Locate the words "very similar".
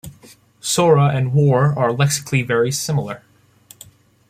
2.43-3.21